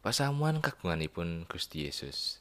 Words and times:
Pasamuan 0.00 0.64
kagunganipun 0.64 1.44
Gusti 1.44 1.84
Yesus. 1.84 2.40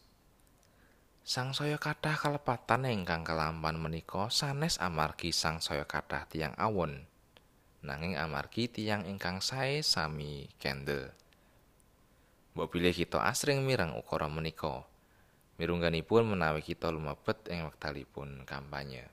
Sangsaya 1.28 1.75
kathah 1.75 2.16
kalepatan 2.16 2.88
ingkang 2.88 3.28
kelampan 3.28 3.75
menika 3.75 4.32
sanes 4.32 4.79
amargi 4.79 5.36
sangsaya 5.36 5.84
kathah 5.84 6.23
tiang 6.32 6.55
awon. 6.55 7.04
Nanging 7.84 8.16
amargi 8.16 8.71
tiang 8.71 9.04
ingkang 9.04 9.43
sae 9.43 9.84
sami 9.84 10.48
kendel. 10.55 11.11
Mbok 12.55 12.80
bilih 12.80 12.95
kita 12.95 13.27
asring 13.27 13.68
mireng 13.68 13.91
ukara 14.00 14.32
menika. 14.32 14.88
Mirungganipun 15.60 16.32
menawi 16.32 16.64
kita 16.64 16.88
lumebet 16.88 17.44
ing 17.52 17.68
wektalipun 17.68 18.48
kampanye. 18.48 19.12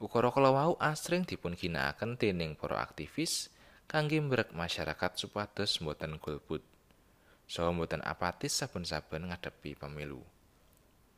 Ukara 0.00 0.32
kala 0.32 0.48
wau 0.48 0.80
asring 0.80 1.28
dipun 1.28 1.60
ginakaken 1.60 2.16
dening 2.16 2.56
para 2.56 2.80
aktivis 2.80 3.52
kangge 3.84 4.16
mbrek 4.16 4.56
masyarakat 4.56 5.12
supados 5.20 5.76
mboten 5.84 6.16
golput. 6.16 6.64
Saha 7.46 7.70
mboten 7.70 8.02
apatis 8.02 8.58
saben-saben 8.58 9.30
ngadepi 9.30 9.78
pemilu. 9.78 10.22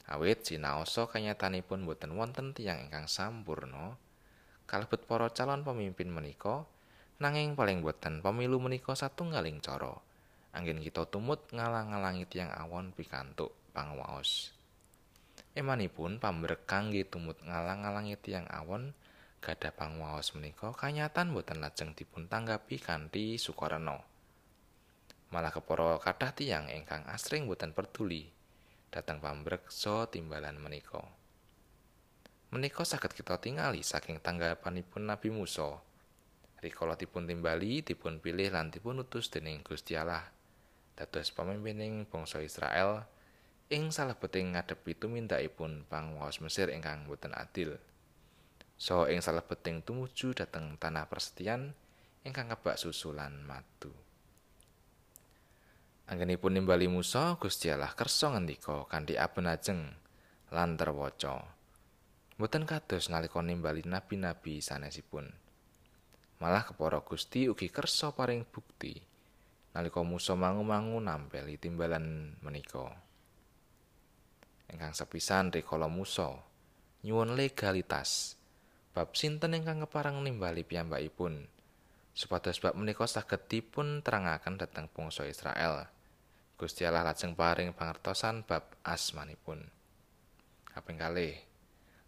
Awit 0.08 0.44
sinaosa 0.48 1.04
kanyatanipun 1.08 1.84
mboten 1.84 2.16
wonten 2.16 2.56
tiyang 2.56 2.88
ingkang 2.88 3.04
sampurna 3.08 3.96
kalebet 4.68 5.04
para 5.04 5.28
calon 5.32 5.64
pemimpin 5.64 6.08
menika 6.08 6.64
nanging 7.20 7.56
paling 7.56 7.80
boten 7.80 8.20
pemilu 8.24 8.60
menika 8.60 8.96
satunggaling 8.96 9.60
cara 9.60 10.00
anggen 10.52 10.80
kita 10.80 11.04
tumut 11.08 11.44
ngalang-alangi 11.52 12.24
tiyang 12.24 12.52
awon 12.56 12.92
pikantuk 12.96 13.52
pangwaos. 13.76 14.52
Emanipun 15.52 16.20
pambrek 16.20 16.64
kangge 16.64 17.04
tumut 17.04 17.36
ngalang-alangi 17.44 18.16
tiyang 18.20 18.48
awon 18.48 18.96
gadah 19.44 19.72
pangwaos 19.76 20.32
menika 20.32 20.72
kanyatan 20.72 21.36
boten 21.36 21.60
lajeng 21.60 21.92
dipun 21.92 22.28
tanggapi 22.28 22.80
kanthi 22.80 23.36
sukarena. 23.36 24.00
Malah 25.28 25.52
kepara 25.52 26.00
kathah 26.00 26.32
tiyang 26.32 26.72
ingkang 26.72 27.04
asring 27.08 27.44
boten 27.44 27.76
peduli 27.76 28.28
dhateng 28.88 29.20
pambreksa 29.20 30.08
timbalan 30.08 30.56
menika. 30.56 31.04
Menika 32.48 32.80
saged 32.88 33.12
kita 33.12 33.36
tingali 33.36 33.84
saking 33.84 34.24
tanggapanipun 34.24 35.04
Nabi 35.04 35.28
Musa. 35.28 35.76
Rikala 36.58 36.98
dipun 36.98 37.28
timbali, 37.28 37.84
dipun 37.84 38.18
pilih 38.18 38.50
lan 38.50 38.72
dipun 38.72 39.04
utus 39.04 39.30
dening 39.30 39.62
Gusti 39.62 39.94
Allah 39.94 40.38
dados 40.98 41.30
pamimpining 41.30 42.10
bangsa 42.10 42.42
Israel 42.42 43.06
ing 43.70 43.94
salebeting 43.94 44.58
ngadepi 44.58 44.98
tumindakipun 44.98 45.86
pangwaos 45.86 46.42
Mesir 46.42 46.74
ingkang 46.74 47.06
boten 47.06 47.30
adil. 47.38 47.78
So 48.74 49.06
ing 49.06 49.22
salebeting 49.22 49.86
tumuju 49.86 50.34
dhateng 50.34 50.74
tanah 50.74 51.06
persettian 51.06 51.70
ingkang 52.26 52.50
kebak 52.50 52.74
susu 52.74 53.14
lan 53.14 53.46
madu. 53.46 53.94
Anggenipun 56.08 56.56
nimbali 56.56 56.88
Musa, 56.88 57.36
Gusti 57.36 57.68
Allah 57.68 57.92
kersa 57.92 58.32
ngendika 58.32 58.88
kanthi 58.88 59.20
abenajeng 59.20 59.92
lan 60.48 60.80
terwaca. 60.80 61.44
Mboten 62.40 62.64
kados 62.64 63.12
nalika 63.12 63.44
nimbali 63.44 63.84
nabi-nabi 63.84 64.64
sanesipun. 64.64 65.28
Malah 66.40 66.64
kepara 66.64 67.04
Gusti 67.04 67.52
ugi 67.52 67.68
kersa 67.68 68.16
paring 68.16 68.48
bukti 68.48 68.96
nalika 69.76 70.00
Musa 70.00 70.32
mangu-mangu 70.32 70.96
nampeli 70.96 71.60
timbalan 71.60 72.32
menika. 72.40 72.88
Ingkang 74.72 74.96
sepisan 74.96 75.52
rikala 75.52 75.92
Musa 75.92 76.40
nyuwun 77.04 77.36
legalitas 77.36 78.40
bab 78.96 79.12
sinten 79.12 79.52
ingkang 79.52 79.84
kepareng 79.84 80.24
nimbali 80.24 80.64
piyambakipun 80.64 81.52
supados 82.16 82.64
bab 82.64 82.80
menika 82.80 83.04
saged 83.04 83.44
dipun 83.52 84.00
terangaken 84.00 84.56
dhateng 84.56 84.88
bangsa 84.88 85.28
Israel. 85.28 85.97
Gusti 86.58 86.82
Allah 86.82 87.06
lajeng 87.06 87.38
paring 87.38 87.70
pangertosan 87.70 88.42
bab 88.42 88.66
asmanipun. 88.82 89.62
Kaping 90.66 90.98
kalih, 90.98 91.38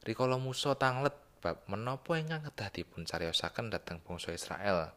rikala 0.02 0.42
Musa 0.42 0.74
tanglet 0.74 1.14
bab 1.38 1.62
menapa 1.70 2.18
ingkang 2.18 2.42
kedah 2.50 2.66
dipun 2.74 3.06
cariyosaken 3.06 3.70
dhateng 3.70 4.02
bangsa 4.02 4.34
Israel. 4.34 4.90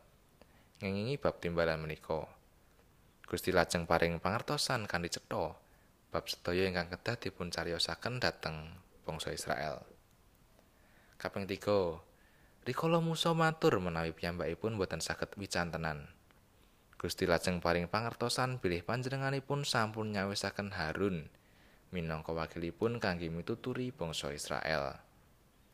Ngengingi 0.81 1.21
bab 1.21 1.37
timbalan 1.37 1.77
menika. 1.77 2.25
Gusti 3.29 3.53
lajeng 3.53 3.85
paring 3.85 4.17
pangertosan 4.17 4.89
kanthi 4.89 5.21
cetha 5.21 5.53
bab 6.09 6.25
sedaya 6.25 6.65
ingkang 6.65 6.89
kedah 6.89 7.21
dipun 7.21 7.53
cariyosaken 7.53 8.25
dhateng 8.25 8.73
bangsa 9.05 9.37
Israel. 9.37 9.85
Kaping 11.21 11.45
3, 11.45 12.65
rikala 12.65 12.97
Musa 12.97 13.37
matur 13.37 13.77
menawi 13.77 14.17
piyambakipun 14.17 14.81
boten 14.81 14.97
saged 14.97 15.37
wicantenan. 15.37 16.09
Gusti 17.03 17.27
lajeng 17.27 17.59
paring 17.59 17.91
pangertosan 17.91 18.63
bilih 18.63 18.79
panjenenganipun 18.87 19.67
sampun 19.67 20.15
nyawisaken 20.15 20.71
Harun 20.71 21.27
minangka 21.91 22.31
wakilipun 22.31 23.03
kangge 23.03 23.27
mituturi 23.27 23.91
bangsa 23.91 24.31
Israel. 24.31 24.95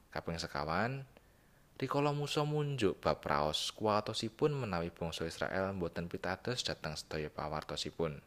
Kaping 0.09 0.41
sekawan, 0.41 1.05
rikala 1.77 2.17
Musa 2.17 2.41
munjuk 2.49 2.97
bab 2.97 3.21
raos 3.21 3.69
kuwatosipun 3.77 4.57
menawi 4.57 4.89
bangsa 4.89 5.29
Israel 5.29 5.69
boten 5.77 6.09
pitados 6.09 6.65
dhateng 6.65 6.97
sedaya 6.97 7.29
pawartosipun. 7.29 8.25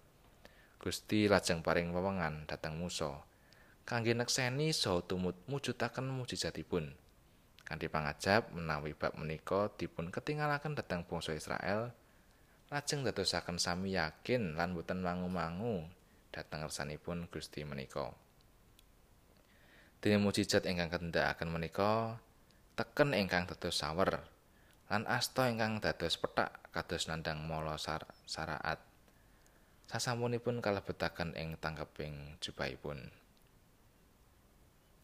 Gusti 0.79 1.27
lajeng 1.27 1.67
paring 1.67 1.91
wewengan 1.91 2.47
dhateng 2.47 2.79
Musa 2.79 3.27
kangge 3.83 4.15
nekseni 4.15 4.71
saha 4.71 5.03
tumut 5.03 5.35
mujudaken 5.51 6.07
mujizatipun. 6.07 6.95
Kanthi 7.67 7.91
pangajab 7.91 8.55
menawi 8.55 8.95
bab 8.95 9.19
menika 9.19 9.75
dipun 9.75 10.15
ketinggalaken 10.15 10.79
dhateng 10.79 11.03
bangsa 11.03 11.35
Israel, 11.35 11.91
lajeng 12.73 13.05
dadosaken 13.05 13.61
sami 13.61 14.01
yakin 14.01 14.57
lan 14.57 14.73
boten 14.73 15.05
mangu-mangu 15.05 15.85
dhateng 16.33 16.65
ngersanipun 16.65 17.29
Gusti 17.29 17.69
menika. 17.69 18.17
Dene 20.01 20.17
mujizat 20.17 20.65
ingkang 20.65 20.89
kendhakaken 20.89 21.53
menika 21.53 22.17
teken 22.73 23.13
ingkang 23.13 23.45
dados 23.45 23.77
sawer 23.77 24.25
lan 24.89 25.05
asta 25.05 25.53
ingkang 25.53 25.85
dados 25.85 26.17
petak 26.17 26.65
kados 26.73 27.13
nandang 27.13 27.45
mala 27.45 27.77
sar 27.77 28.09
saraat. 28.25 28.81
Sasampunipun 29.93 30.65
kalebetaken 30.65 31.37
ing 31.37 31.61
tangkeping 31.61 32.41
jubahipun. 32.41 33.13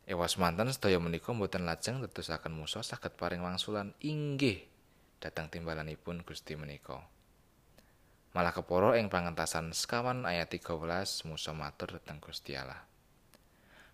Ewas 0.08 0.40
manten 0.40 0.72
sedaya 0.72 0.96
menika 0.96 1.36
boten 1.36 1.68
lajeng 1.68 2.00
dadosaken 2.00 2.56
Musa 2.56 2.80
saged 2.80 3.12
paring 3.20 3.44
wangsulan 3.44 3.92
inggih 4.00 4.64
dhateng 5.20 5.52
timbalanipun 5.52 6.24
Gusti 6.24 6.56
menika. 6.56 7.17
Malah 8.36 8.52
keporo 8.52 8.92
ing 8.98 9.08
pangentasan 9.08 9.72
sekawan 9.72 10.28
ayat 10.28 10.52
13 10.52 11.28
Musa 11.28 11.52
matur 11.56 11.96
dhateng 11.96 12.20
Gusti 12.20 12.52
Allah. 12.58 12.84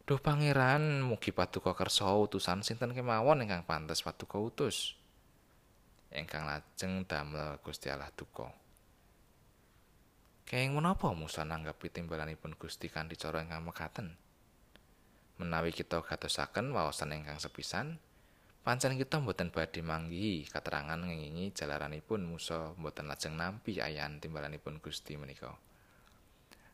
Duh 0.05 0.21
pangeran 0.21 1.01
mugi 1.01 1.33
paduka 1.33 1.73
kersa 1.73 2.05
utusan 2.13 2.61
sinten 2.61 2.93
kemawon 2.93 3.41
ingkang 3.41 3.65
pantes 3.65 4.05
paduka 4.05 4.37
utus. 4.37 4.99
Ingkang 6.13 6.45
lajeng 6.45 7.09
damel 7.09 7.57
Gusti 7.65 7.89
Allah 7.89 8.13
duka. 8.13 8.53
Kenging 10.45 10.77
menapa 10.77 11.09
Musa 11.17 11.41
nanggapi 11.41 11.89
timbalanipun 11.89 12.61
Gusti 12.61 12.93
kanthi 12.93 13.17
cara 13.17 13.41
ingkang 13.41 13.65
mekaten? 13.65 14.13
Menawi 15.41 15.73
kita 15.73 16.05
gatosaken 16.05 16.71
wawasan 16.77 17.17
ingkang 17.17 17.41
sepisan, 17.41 17.97
Pancen 18.65 18.97
kita 18.97 19.21
mboten 19.21 19.53
badhe 19.53 19.85
manggihi 19.85 20.49
katerangan 20.49 20.97
ngengingi 20.97 21.53
jalaranipun 21.53 22.25
Musa 22.25 22.73
mboten 22.81 23.05
lajeng 23.13 23.37
nampi 23.37 23.77
ayahan 23.77 24.25
timbalanipun 24.25 24.81
Gusti 24.81 25.21
menika. 25.21 25.53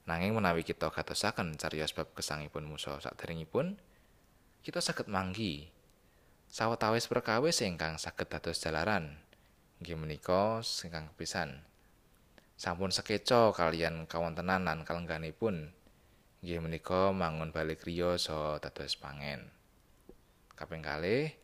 Nanging 0.06 0.38
menawi 0.38 0.62
kita 0.62 0.86
gatosaken 0.86 1.58
cariyos 1.58 1.90
bab 1.90 2.14
kesangipun 2.14 2.62
Musa 2.62 2.94
saderengipun, 3.02 3.74
kita 4.62 4.78
saged 4.78 5.10
manggi 5.10 5.66
sawetawis 6.46 7.10
perkawis 7.10 7.58
ingkang 7.66 7.98
saged 7.98 8.30
dados 8.30 8.62
jalaran. 8.62 9.18
Inggih 9.82 9.98
menika 9.98 10.62
ingkang 10.62 11.10
pisan. 11.18 11.58
Sampun 12.54 12.94
sekeca 12.94 13.50
kalian 13.50 14.06
kawontenan 14.06 14.62
lan 14.62 14.86
kalengganipun. 14.86 15.74
Inggih 16.46 16.62
menika 16.62 17.10
mangun 17.10 17.50
balik 17.50 17.82
riya 17.82 18.14
saha 18.14 18.62
dados 18.62 18.94
pangen. 18.94 19.50
Kaping 20.54 20.86
kalih 20.86 21.34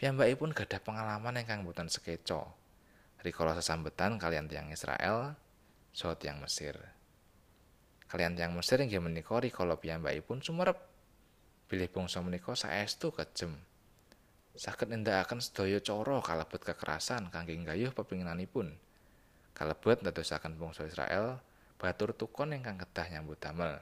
Piyambakipun 0.00 0.56
gadah 0.56 0.80
pengalaman 0.80 1.44
ingkang 1.44 1.60
boten 1.60 1.92
sekeca. 1.92 2.48
Rikala 3.20 3.52
sesambetan 3.52 4.16
kalian 4.16 4.48
tiang 4.48 4.72
Israel 4.72 5.36
saha 5.92 6.16
tiang 6.16 6.40
Mesir. 6.40 6.72
Kalian 8.08 8.32
tiang 8.32 8.56
Mesir 8.56 8.80
inggih 8.80 8.96
menika 9.04 9.36
rikala 9.36 9.76
piyambakipun 9.76 10.40
sumerep 10.40 10.80
bilih 11.68 11.92
bangsa 11.92 12.24
menika 12.24 12.56
saestu 12.56 13.12
kejem. 13.12 13.60
Saged 14.56 14.88
nindakaken 14.88 15.44
sedaya 15.44 15.84
cara 15.84 16.24
kalebet 16.24 16.64
kekerasan 16.64 17.28
kangge 17.28 17.60
nggayuh 17.60 17.92
pepinginanipun. 17.92 18.72
Kalebet 19.52 20.00
ndadosaken 20.00 20.56
bangsa 20.56 20.88
Israel 20.88 21.44
batur 21.76 22.16
tukon 22.16 22.56
ingkang 22.56 22.80
kedah 22.80 23.04
nyambut 23.12 23.36
damel. 23.36 23.76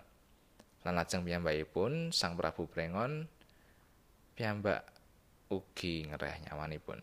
Lan 0.83 0.99
lajeng 0.99 1.23
piyambakipun 1.23 2.11
Sang 2.11 2.35
Prabu 2.35 2.67
Prengon 2.67 3.31
piyambak 4.35 4.98
ugi 5.49 6.05
ngereh 6.09 6.49
nyawanipun. 6.49 7.01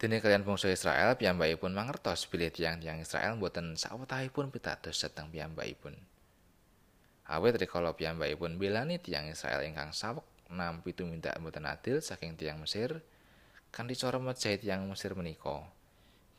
Dene 0.00 0.16
kalian 0.16 0.48
bangsa 0.48 0.72
Israel 0.72 1.12
piyambakipun 1.20 1.76
mangertos 1.76 2.24
bilih 2.24 2.48
tiang-tiang 2.48 3.04
Israel 3.04 3.36
boten 3.36 3.76
sawetahipun 3.76 4.48
pitados 4.48 4.96
dhateng 4.96 5.28
piyambakipun. 5.28 5.92
Awit 7.28 7.60
rikala 7.60 7.92
piyambakipun 7.92 8.56
belani 8.56 8.96
tiang 8.96 9.28
Israel 9.28 9.60
ingkang 9.60 9.92
sawek 9.92 10.24
nampi 10.48 10.96
tumindak 10.96 11.36
boten 11.44 11.68
adil 11.68 12.00
saking 12.00 12.40
tiang 12.40 12.64
Mesir 12.64 13.04
kanthi 13.68 13.92
cara 13.92 14.16
mejahi 14.16 14.56
tiang 14.56 14.88
Mesir 14.88 15.12
menika. 15.12 15.68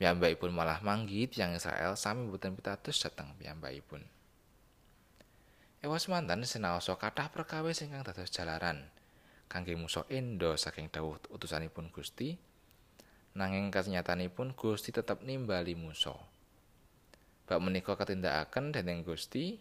Piyambakipun 0.02 0.50
malah 0.50 0.82
manggi 0.82 1.30
tiang 1.30 1.54
Israel 1.54 1.94
sami 1.94 2.26
boten 2.26 2.58
pitados 2.58 2.98
dhateng 2.98 3.38
piyambakipun. 3.38 4.02
Ewas 5.86 6.10
mantan 6.10 6.42
sinaosa 6.50 6.98
kathah 6.98 7.30
perkawis 7.30 7.86
ingkang 7.86 8.02
dados 8.02 8.34
jalaran 8.34 8.90
kangge 9.52 9.76
musuh 9.76 10.08
endo 10.08 10.56
saking 10.56 10.88
dawuh 10.88 11.20
utusanipun 11.28 11.92
Gusti. 11.92 12.40
nanging 13.32 13.72
kasenyatanipun 13.72 14.52
Gusti 14.60 14.92
tetep 14.92 15.24
nimbali 15.24 15.72
musa. 15.76 16.12
Bab 17.48 17.64
menika 17.64 17.96
katindakaken 17.96 18.76
dening 18.76 19.08
Gusti 19.08 19.60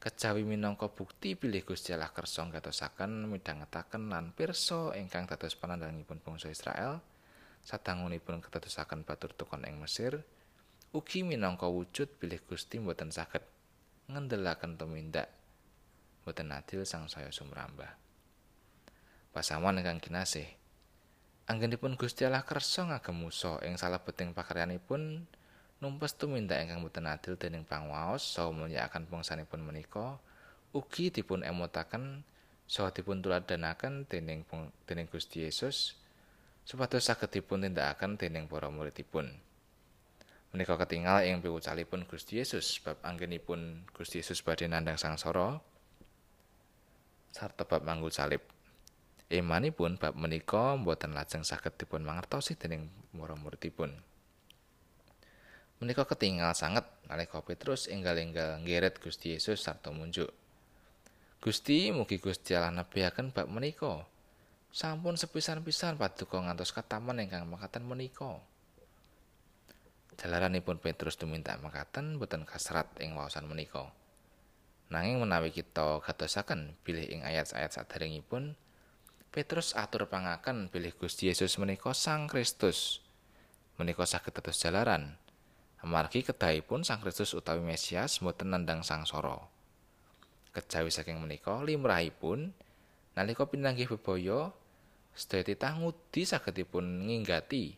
kejawi 0.00 0.44
minangka 0.44 0.92
bukti 0.92 1.32
bilih 1.36 1.64
Gusti 1.64 1.96
Allah 1.96 2.12
kersa 2.12 2.44
ngatosaken 2.44 3.32
midhangetaken 3.32 4.12
lan 4.12 4.32
pirsa 4.36 4.92
ingkang 4.96 5.24
dados 5.24 5.56
panandhangipun 5.56 6.20
bangsa 6.20 6.52
Israel 6.52 7.00
sadangunipun 7.64 8.44
kedadosaken 8.44 9.08
batur 9.08 9.32
tukon 9.32 9.64
ing 9.64 9.80
Mesir 9.80 10.20
ugi 10.92 11.24
minangka 11.24 11.68
wujud 11.68 12.20
bilih 12.20 12.40
Gusti 12.44 12.76
mboten 12.76 13.08
saged 13.08 13.42
ngendelaken 14.12 14.76
tumindak 14.76 15.32
mboten 16.22 16.52
adil 16.52 16.84
sang 16.84 17.08
saya 17.08 17.32
sumrambah. 17.32 18.05
Pasamuan 19.36 19.76
ingkang 19.76 20.00
kinasih, 20.00 20.48
Anggenipun 21.46 21.94
Gusti 21.94 22.26
Allah 22.26 22.42
kersa 22.42 22.90
ngagem 22.90 23.22
Musa 23.22 23.62
ing 23.62 23.78
salebeting 23.78 24.34
pakaryanipun 24.34 25.28
numpes 25.78 26.18
tumindak 26.18 26.58
ingkang 26.58 26.82
boten 26.82 27.06
adil 27.06 27.38
dening 27.38 27.62
pangwaos 27.62 28.18
saha 28.34 28.50
mulyakaken 28.50 29.06
bangsanipun 29.06 29.62
menika 29.62 30.18
ugi 30.74 31.14
dipun 31.14 31.46
emutaken 31.46 32.26
saha 32.66 32.90
dipun 32.90 33.22
tuladhanaken 33.22 34.10
dening 34.10 34.42
dening 34.90 35.06
Gusti 35.06 35.46
Yesus 35.46 35.94
supados 36.66 37.06
saged 37.06 37.30
dipun 37.30 37.62
tindakaken 37.62 38.18
dening 38.18 38.50
para 38.50 38.66
muridipun. 38.66 39.30
Menika 40.50 40.74
ketingal 40.82 41.22
ing 41.22 41.46
piwucalipun 41.46 42.10
Gusti 42.10 42.42
Yesus 42.42 42.82
bab 42.82 42.98
anggenipun 43.06 43.86
Gusti 43.94 44.18
Yesus 44.18 44.42
badhe 44.42 44.66
nandhang 44.66 44.98
sangsara 44.98 45.62
sarta 47.30 47.62
bab 47.62 47.86
manggul 47.86 48.10
salib. 48.10 48.55
Imanipun 49.26 49.98
bab 49.98 50.14
menika 50.14 50.78
boten 50.78 51.10
lajeng 51.10 51.42
saged 51.42 51.74
dipun 51.74 52.06
mangertosi 52.06 52.54
dening 52.54 52.86
murid-muridipun. 53.10 53.90
Menika 55.82 56.06
ketingal 56.06 56.54
sanget 56.54 56.86
nalika 57.10 57.42
Petrus 57.42 57.90
enggal-enggal 57.90 58.62
nggeret 58.62 59.02
Gusti 59.02 59.34
Yesus 59.34 59.66
sarta 59.66 59.90
munjuk. 59.90 60.30
Gusti 61.42 61.90
mugi 61.90 62.22
Gusti 62.22 62.54
Allah 62.54 62.70
nebihaken 62.70 63.34
bab 63.34 63.50
menika. 63.50 64.06
Sampun 64.70 65.18
sepisan-pisan 65.18 65.98
paduka 65.98 66.38
ngantos 66.38 66.70
kataman 66.70 67.18
ingkang 67.18 67.50
makaten 67.50 67.82
menika. 67.82 68.38
Jalaranipun 70.22 70.78
Petrus 70.78 71.18
tuminta 71.18 71.58
makaten 71.58 72.22
boten 72.22 72.46
kasrat 72.46 72.86
ing 73.02 73.18
waosan 73.18 73.50
menika. 73.50 73.90
Nanging 74.86 75.18
menawi 75.18 75.50
kita 75.50 75.98
gatosaken 75.98 76.78
bilih 76.86 77.10
ing 77.10 77.26
ayat-ayat 77.26 77.74
saderengipun 77.74 78.54
Petrus 79.36 79.76
atur 79.76 80.08
pangaken 80.08 80.72
bilih 80.72 80.96
Gusti 80.96 81.28
Yesus 81.28 81.60
menika 81.60 81.92
Sang 81.92 82.24
Kristus. 82.24 83.04
Menika 83.76 84.08
saged 84.08 84.32
dados 84.32 84.56
jalaran. 84.56 85.20
Amargi 85.84 86.24
kedahipun 86.24 86.88
Sang 86.88 87.04
Kristus 87.04 87.36
utawi 87.36 87.60
Mesias 87.60 88.24
mboten 88.24 88.56
nandhang 88.56 88.80
sangsara. 88.80 89.36
Kejawi 90.56 90.88
saking 90.88 91.20
menika 91.20 91.52
limrahipun 91.60 92.48
nalika 93.12 93.44
pinanggih 93.44 93.92
bebaya 93.92 94.56
sedaya 95.12 95.52
titah 95.52 95.84
ngudi 95.84 96.24
sagedipun 96.24 97.04
nginggati 97.04 97.76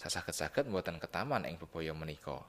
sasaged-saged 0.00 0.72
mboten 0.72 0.96
ketaman 0.96 1.44
ing 1.44 1.60
bebaya 1.60 1.92
menika. 1.92 2.48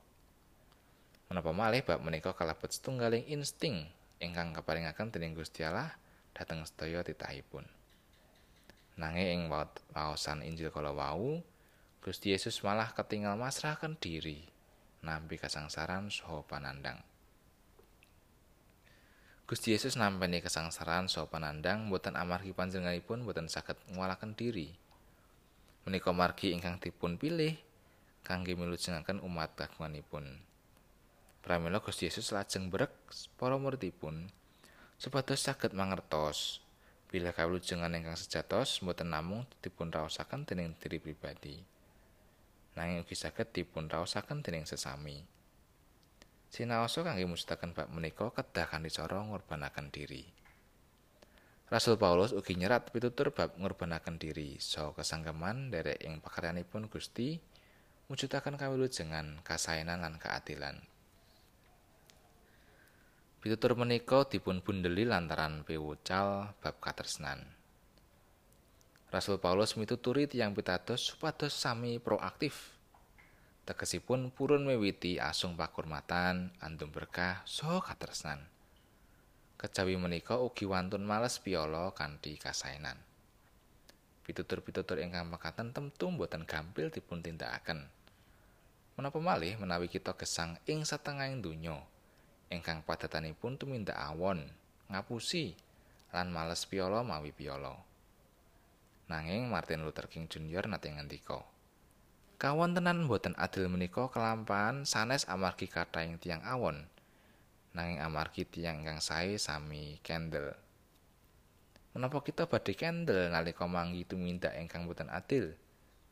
Menapa 1.27 1.51
malih 1.51 1.83
bab 1.83 1.99
menika 1.99 2.31
kalebet 2.31 2.71
setunggaling 2.71 3.27
insting 3.27 3.83
ingkang 4.23 4.55
kaparingaken 4.55 5.11
dening 5.11 5.35
Gusti 5.35 5.67
Allah 5.67 5.91
dhateng 6.31 6.63
sedaya 6.63 7.03
titahipun. 7.03 7.78
Nanging 8.99 9.27
ing 9.31 9.41
waosan 9.95 10.43
Injil 10.43 10.75
kala 10.75 10.91
wau, 10.91 11.39
Gusti 12.03 12.35
Yesus 12.35 12.59
malah 12.67 12.91
ketinggal 12.91 13.39
masrahaken 13.39 13.95
diri 13.95 14.43
nampi 14.99 15.39
kasangsaran 15.39 16.11
saha 16.11 16.43
panandang. 16.43 16.99
Gusti 19.47 19.71
Yesus 19.71 19.95
nampeni 19.95 20.43
kasangsaran 20.43 21.07
saha 21.07 21.31
panandang 21.31 21.87
boten 21.87 22.19
amargi 22.19 22.51
panjenenganipun 22.51 23.23
boten 23.23 23.47
saged 23.47 23.79
ngwalaken 23.95 24.35
diri. 24.35 24.75
Menika 25.87 26.11
margi 26.11 26.51
ingkang 26.51 26.83
dipun 26.83 27.15
pilih 27.15 27.55
kangge 28.27 28.53
milujengaken 28.59 29.23
umat 29.23 29.55
kagunganipun. 29.55 30.43
Pramila 31.39 31.79
Gusti 31.79 32.11
Yesus 32.11 32.35
lajeng 32.35 32.67
brek 32.67 32.91
para 33.39 33.55
muridipun 33.55 34.27
supados 34.99 35.39
saged 35.39 35.71
mangertos 35.71 36.59
Bila 37.09 37.33
kawulujengan 37.33 37.89
ingkang 37.97 38.13
sejatos 38.13 38.85
mboten 38.85 39.09
namung 39.09 39.41
dipun 39.65 39.89
raosaken 39.89 40.45
dening 40.45 40.77
diri 40.77 41.01
pribadi. 41.01 41.57
Nanging 42.77 43.01
ugi 43.01 43.17
saged 43.17 43.49
dipun 43.49 43.89
raosaken 43.89 44.45
dening 44.45 44.69
sesami. 44.69 45.25
Sinaosa 46.53 47.01
kangge 47.01 47.25
mujudaken 47.25 47.73
bab 47.73 47.89
menika 47.89 48.29
kedah 48.29 48.69
kanthi 48.69 48.93
cara 48.93 49.25
ngorbanaken 49.25 49.89
diri. 49.89 50.21
Rasul 51.73 51.97
Paulus 51.97 52.29
ugi 52.29 52.53
nyerat 52.53 52.93
pitutur 52.93 53.33
bab 53.33 53.57
ngorbanaken 53.57 54.21
diri 54.21 54.61
saha 54.61 54.93
kesanggeman 54.93 55.73
derek 55.73 56.05
ing 56.05 56.21
pakaryanipun 56.21 56.93
Gusti 56.93 57.41
mujudaken 58.05 58.53
kawulujengan, 58.53 59.41
kasaenan 59.41 60.05
lan 60.05 60.21
keadilan. 60.21 60.81
Pitutur 63.39 63.71
menika 63.79 64.27
dipun 64.27 64.59
bundeli 64.59 65.07
lantaran 65.07 65.63
piwucal 65.63 66.51
bab 66.59 66.75
katresnan. 66.83 67.39
Rasul 69.15 69.39
Paulus 69.39 69.79
mituturi 69.79 70.27
tiyang 70.27 70.51
pitados 70.51 71.07
supados 71.07 71.55
sami 71.55 72.03
proaktif. 72.03 72.75
Tegesipun 73.63 74.35
purun 74.35 74.67
miwiti 74.67 75.23
asung 75.23 75.55
pakurmatan, 75.55 76.51
andum 76.59 76.91
berkah, 76.91 77.39
so 77.47 77.79
katresnan. 77.79 78.43
Kejawi 79.55 79.95
menika 79.95 80.35
ugi 80.35 80.67
wantun 80.67 81.07
males 81.07 81.39
piolo 81.39 81.95
kanthi 81.95 82.35
kasainan. 82.35 82.99
Pitutur-pitutur 84.27 84.99
ingkang 84.99 85.31
mekaten 85.31 85.71
temtu 85.71 86.11
boten 86.11 86.43
gampil 86.43 86.91
dipun 86.91 87.23
tindakaken. 87.23 87.87
Menapa 88.99 89.23
malih 89.23 89.55
menawi 89.55 89.87
kita 89.87 90.11
gesang 90.19 90.59
ing 90.67 90.83
satengahing 90.83 91.39
donya, 91.39 91.79
ingkang 92.49 92.81
padatanipun 92.81 93.61
tumindak 93.61 93.95
awon, 93.95 94.49
ngapusi, 94.89 95.53
lan 96.09 96.33
males 96.33 96.65
piolo 96.65 97.05
mawi 97.05 97.29
piolo. 97.29 97.77
Nanging 99.09 99.49
Martin 99.49 99.85
Luther 99.85 100.09
King 100.09 100.25
Jr. 100.25 100.65
nate 100.69 100.89
ngendika, 100.89 101.41
"Kawontenan 102.41 103.05
boten 103.05 103.37
adil 103.37 103.69
menika 103.69 104.09
kelampahan 104.09 104.85
sanes 104.85 105.25
amargi 105.29 105.69
kathahing 105.69 106.17
tiang 106.17 106.41
awon, 106.45 106.85
nanging 107.73 108.01
amargi 108.01 108.45
tiang 108.45 108.81
ingkang 108.81 109.01
sae 109.01 109.37
sami 109.37 110.01
kendel." 110.01 110.53
Menapa 111.93 112.21
kita 112.21 112.45
badhe 112.45 112.77
kendel 112.77 113.33
nalika 113.33 113.65
manggi 113.65 114.05
tumindak 114.05 114.53
ingkang 114.57 114.85
boten 114.85 115.09
adil, 115.09 115.57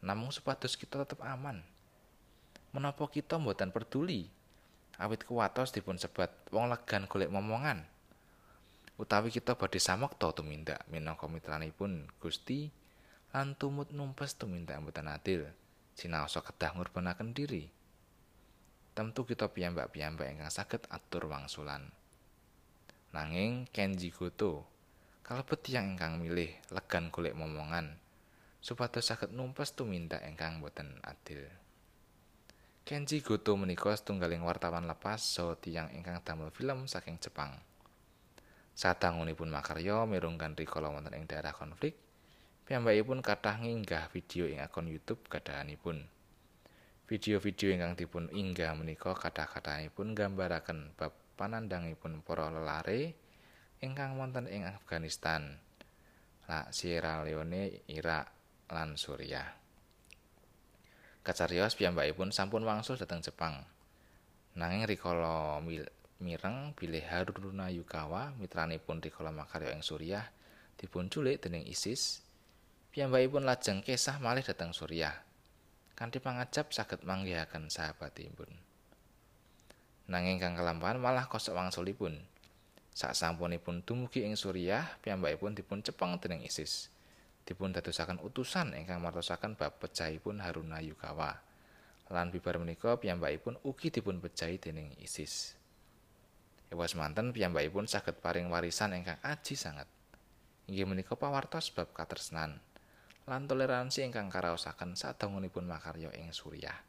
namung 0.01 0.33
supados 0.33 0.73
kita 0.73 1.05
tetep 1.05 1.21
aman? 1.21 1.61
Menapa 2.73 3.05
kita 3.09 3.37
boten 3.37 3.69
peduli 3.69 4.36
awit 4.97 5.25
kuwatos 5.25 5.73
dipun 5.73 6.01
sebat 6.01 6.33
wong 6.49 6.69
legan 6.73 7.05
golek 7.05 7.29
momongan. 7.29 7.85
Utawi 8.97 9.29
kita 9.29 9.53
badhe 9.53 9.77
samekta 9.77 10.33
tumindak 10.33 10.81
minangka 10.89 11.29
mitranipun 11.29 12.09
Gusti 12.17 12.73
lan 13.29 13.53
tumut 13.53 13.93
numpes 13.93 14.33
tumindak 14.37 14.81
mboten 14.81 15.09
adil. 15.09 15.45
Sinaosa 15.97 16.41
kedah 16.41 16.77
ngurbanaken 16.77 17.33
diri. 17.33 17.69
Tentu 18.97 19.25
kita 19.29 19.53
piyambak-piyambak 19.53 20.29
ingkang 20.29 20.49
saged 20.49 20.85
atur 20.89 21.29
wangsulan. 21.29 21.93
Nanging 23.13 23.69
Kenji 23.69 24.09
Goto 24.09 24.65
kalebet 25.27 25.59
tiyang 25.59 25.93
ingkang 25.93 26.23
milih 26.23 26.49
legan 26.71 27.11
golek 27.11 27.35
momongan 27.35 27.99
supados 28.63 29.03
saged 29.05 29.35
numpes 29.35 29.75
tumindak 29.75 30.23
ingkang 30.23 30.63
boten 30.63 30.99
adil 31.03 31.43
Kenji 32.87 33.19
Goto 33.19 33.59
menika 33.59 33.91
setunggaling 33.91 34.47
wartawan 34.47 34.87
lepas 34.87 35.19
saha 35.19 35.59
tiyang 35.59 35.91
ingkang 35.91 36.23
damel 36.23 36.55
film 36.55 36.87
saking 36.87 37.19
Jepang. 37.19 37.51
Sadangunipun 38.79 39.51
makarya 39.51 40.07
mirunggan 40.07 40.55
rikala 40.55 40.87
wonten 40.87 41.11
ing 41.11 41.27
daerah 41.27 41.51
konflik, 41.51 41.99
Piyambakipun 42.63 43.19
kathah 43.19 43.59
nginggah 43.59 44.07
video 44.07 44.47
ing 44.47 44.63
akun 44.63 44.87
YouTube 44.87 45.19
kadahanipun. 45.27 46.07
Video-video 47.11 47.75
ingkang 47.75 47.99
dipun 47.99 48.31
inggah 48.31 48.71
menika 48.71 49.11
kathah-kathahipun 49.11 50.15
nggambaraken 50.15 50.95
bab 50.95 51.11
panandhangipun 51.35 52.23
para 52.23 52.47
lelare 52.47 53.19
ingkang 53.83 54.15
wonten 54.15 54.47
ing 54.47 54.63
Afghanistan, 54.63 55.59
La 56.47 56.71
Sierra 56.71 57.19
Leone, 57.19 57.83
Irak, 57.91 58.31
lan 58.71 58.95
Suriah. 58.95 59.66
Kacariyos 61.27 61.75
piyambakipun 61.75 62.31
sampun 62.31 62.63
wangsul 62.63 62.95
dhateng 62.95 63.19
Jepang. 63.19 63.59
Nanging 64.55 64.87
rikala 64.87 65.59
mireng 66.23 66.71
bilih 66.71 67.03
Haruna 67.03 67.67
Yukawa 67.67 68.31
mitranipun 68.39 69.03
rikala 69.03 69.35
makarya 69.35 69.75
ing 69.75 69.83
Suriah 69.83 70.23
dipun 70.79 71.11
culik 71.11 71.43
dening 71.43 71.67
ISIS 71.67 72.23
piyambakipun 72.95 73.43
lajeng 73.43 73.83
kesah 73.83 74.23
malih 74.23 74.39
dhateng 74.39 74.71
Suriah. 74.71 75.19
Kanthi 75.99 76.23
pangajab 76.23 76.71
saged 76.71 77.03
manggihaken 77.03 77.67
sahabatipun. 77.67 78.47
Nanging 80.07 80.39
kang 80.39 80.55
kelampahan 80.55 80.95
malah 80.95 81.27
kosok 81.27 81.59
wangsulipun. 81.59 82.23
Sak 82.95 83.11
sampunipun 83.19 83.83
dumugi 83.83 84.23
ing 84.23 84.39
Suriah, 84.39 84.95
piyambakipun 85.03 85.59
dipun 85.59 85.83
cepeng 85.83 86.15
dening 86.23 86.47
ISIS. 86.47 86.87
Dipun 87.47 87.71
dadosaken 87.71 88.19
utusan 88.19 88.75
ingkang 88.75 88.99
martosaken 88.99 89.55
bab 89.55 89.79
pecahipun 89.79 90.43
Haruna 90.43 90.83
Yukawa. 90.83 91.31
Lan 92.11 92.27
bibar 92.27 92.59
menika 92.59 92.99
piyambakipun 92.99 93.63
ugi 93.63 93.87
dipun 93.87 94.19
pejahi 94.19 94.59
dening 94.59 94.91
ISIS. 94.99 95.55
Ewas 96.67 96.99
manten 96.99 97.31
piyambakipun 97.31 97.87
saged 97.87 98.19
paring 98.19 98.51
warisan 98.51 98.91
ingkang 98.91 99.23
aji 99.23 99.55
sanget. 99.55 99.87
Inggih 100.67 100.83
menika 100.83 101.15
pawartos 101.15 101.71
bab 101.71 101.95
katresnan. 101.95 102.59
lan 103.27 103.43
toleransi 103.43 104.07
ingkang 104.07 104.31
karaosaken 104.31 104.95
sadangunipun 104.95 105.67
makarya 105.67 106.07
ing 106.15 106.31
Suriah. 106.31 106.79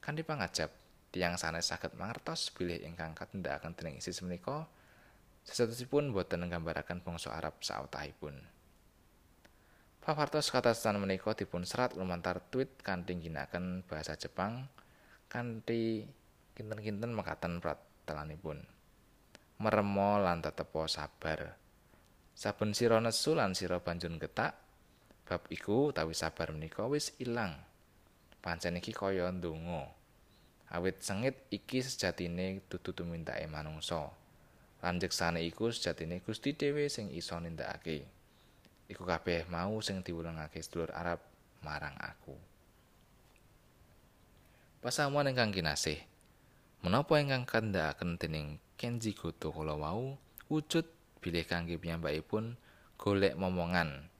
Kanthi 0.00 0.24
pangajab, 0.24 0.72
tiyang 1.12 1.36
sanes 1.36 1.68
saged 1.68 1.92
mangertos 2.00 2.48
bilih 2.56 2.80
ingkang 2.80 3.12
katindakaken 3.12 3.76
dening 3.76 4.00
ISIS 4.00 4.24
menika 4.24 4.64
sesatosipun 5.44 6.16
boten 6.16 6.48
nggambaraken 6.48 7.04
bangsa 7.04 7.36
Arab 7.36 7.60
sautahipun. 7.60 8.40
Pawartos 10.04 10.52
katasan 10.52 11.00
menika 11.00 11.32
dipun 11.32 11.64
serat 11.64 11.96
lumantar 11.96 12.36
tweet 12.52 12.76
kanthi 12.84 13.16
ginakaken 13.24 13.88
bahasa 13.88 14.12
Jepang 14.20 14.68
kanthi 15.32 16.04
kinten-kinten 16.52 17.08
mekaten 17.08 17.56
pratelanipun. 17.56 18.60
Meremo 19.64 20.20
lan 20.20 20.44
tetepo 20.44 20.84
sabar. 20.84 21.56
Saben 22.36 22.76
sira 22.76 23.00
nesu 23.00 23.32
lan 23.32 23.56
sira 23.56 23.80
banjur 23.80 24.12
getak, 24.20 24.52
Bab 25.24 25.48
iku 25.48 25.88
utawi 25.88 26.12
sabar 26.12 26.52
menika 26.52 26.84
wis 26.84 27.16
ilang. 27.16 27.56
Pancen 28.44 28.76
iki 28.76 28.92
kaya 28.92 29.32
ndonga. 29.32 29.88
Awit 30.68 31.00
sengit 31.00 31.48
iki 31.48 31.80
sejatine 31.80 32.60
dudu 32.68 32.92
tumindake 32.92 33.48
manungsa. 33.48 34.12
Lanjeksane 34.84 35.40
iku 35.48 35.72
sejatine 35.72 36.20
Gusti 36.20 36.52
dhewe 36.52 36.92
sing 36.92 37.08
isa 37.08 37.40
nindakake. 37.40 38.13
Iku 38.90 39.02
kabeh 39.08 39.48
mau 39.48 39.80
sing 39.80 40.04
diwulangake 40.04 40.60
sedulur 40.60 40.92
Arab 40.92 41.22
marang 41.64 41.96
aku. 41.96 42.36
Pasamuan 44.84 45.32
ingkang 45.32 45.52
kinasih. 45.52 45.96
Menapa 46.84 47.16
ingkang 47.16 47.48
kandhakaken 47.48 48.20
dening 48.20 48.60
Kenji 48.76 49.16
Goto 49.16 49.48
kala 49.48 49.78
wau 49.80 50.20
wujud 50.52 50.84
bilih 51.24 51.48
kangge 51.48 51.80
piyambakipun 51.80 52.60
golek 53.00 53.32
momongan 53.32 54.12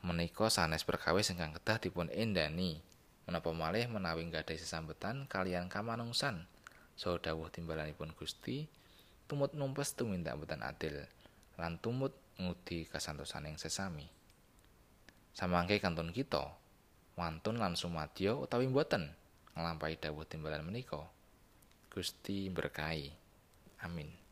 menika 0.00 0.48
sanes 0.48 0.88
perkawis 0.88 1.28
ingkang 1.28 1.52
kedah 1.52 1.76
dipun 1.76 2.08
endani 2.08 2.80
menapa 3.28 3.52
malih 3.52 3.84
menawi 3.92 4.24
gadhahi 4.32 4.56
sesambetan 4.56 5.28
kalian 5.28 5.68
kamanungsan 5.68 6.48
saha 6.96 7.20
dawuh 7.20 7.52
timbalanipun 7.52 8.16
Gusti 8.16 8.64
tumut 9.28 9.52
numpes 9.52 9.92
tumindak 9.92 10.40
boten 10.40 10.64
adil 10.64 11.04
lan 11.60 11.76
tumut 11.80 12.16
ngudi 12.40 12.88
kasantosaning 12.88 13.60
sesami. 13.60 14.08
Samangke 15.34 15.78
kantun 15.78 16.10
kita 16.10 16.54
wantun 17.14 17.58
lan 17.60 17.78
sumadyo 17.78 18.42
utawi 18.42 18.66
boten 18.70 19.14
nglampahi 19.54 20.00
dawuh 20.00 20.26
timbalan 20.26 20.66
menika. 20.66 21.02
Gusti 21.90 22.50
berkahi. 22.50 23.14
Amin 23.86 24.23